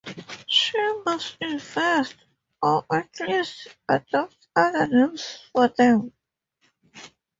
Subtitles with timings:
[0.47, 2.15] She must invent
[2.59, 6.11] or at least adopt other names for them.